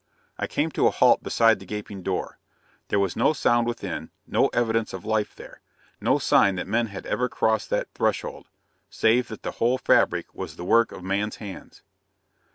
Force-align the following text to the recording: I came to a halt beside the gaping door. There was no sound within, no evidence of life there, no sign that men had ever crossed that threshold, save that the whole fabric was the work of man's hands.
I 0.39 0.47
came 0.47 0.71
to 0.71 0.87
a 0.87 0.89
halt 0.89 1.21
beside 1.21 1.59
the 1.59 1.65
gaping 1.67 2.01
door. 2.01 2.39
There 2.87 2.97
was 2.97 3.15
no 3.15 3.33
sound 3.33 3.67
within, 3.67 4.09
no 4.25 4.47
evidence 4.47 4.93
of 4.93 5.05
life 5.05 5.35
there, 5.35 5.61
no 5.99 6.17
sign 6.17 6.55
that 6.55 6.65
men 6.65 6.87
had 6.87 7.05
ever 7.05 7.29
crossed 7.29 7.69
that 7.69 7.93
threshold, 7.93 8.47
save 8.89 9.27
that 9.27 9.43
the 9.43 9.51
whole 9.61 9.77
fabric 9.77 10.33
was 10.33 10.55
the 10.55 10.65
work 10.65 10.91
of 10.91 11.03
man's 11.03 11.35
hands. 11.35 11.83